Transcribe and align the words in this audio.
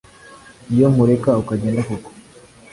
iyo 0.73 0.87
nkureka 0.93 1.29
ukagenda 1.41 1.81
koko 1.87 2.09